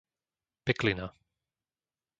[0.65, 1.07] Peklina